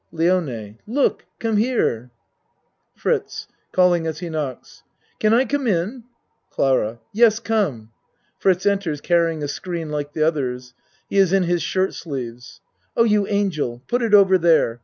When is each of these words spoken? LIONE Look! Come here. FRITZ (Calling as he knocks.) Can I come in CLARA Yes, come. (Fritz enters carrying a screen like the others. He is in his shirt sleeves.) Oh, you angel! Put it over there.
LIONE 0.11 0.79
Look! 0.87 1.27
Come 1.37 1.57
here. 1.57 2.09
FRITZ 2.95 3.47
(Calling 3.71 4.07
as 4.07 4.17
he 4.17 4.31
knocks.) 4.31 4.81
Can 5.19 5.31
I 5.31 5.45
come 5.45 5.67
in 5.67 6.05
CLARA 6.49 6.99
Yes, 7.13 7.39
come. 7.39 7.91
(Fritz 8.39 8.65
enters 8.65 8.99
carrying 8.99 9.43
a 9.43 9.47
screen 9.47 9.91
like 9.91 10.13
the 10.13 10.23
others. 10.23 10.73
He 11.07 11.19
is 11.19 11.31
in 11.31 11.43
his 11.43 11.61
shirt 11.61 11.93
sleeves.) 11.93 12.61
Oh, 12.97 13.03
you 13.03 13.27
angel! 13.27 13.83
Put 13.85 14.01
it 14.01 14.15
over 14.15 14.39
there. 14.39 14.79